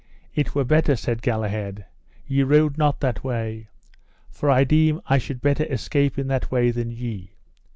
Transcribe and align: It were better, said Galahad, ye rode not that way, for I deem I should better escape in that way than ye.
It 0.33 0.55
were 0.55 0.63
better, 0.63 0.95
said 0.95 1.21
Galahad, 1.21 1.85
ye 2.25 2.41
rode 2.41 2.75
not 2.75 3.01
that 3.01 3.23
way, 3.23 3.67
for 4.31 4.49
I 4.49 4.63
deem 4.63 4.99
I 5.05 5.19
should 5.19 5.41
better 5.43 5.65
escape 5.65 6.17
in 6.17 6.25
that 6.25 6.49
way 6.49 6.71
than 6.71 6.89
ye. 6.89 7.33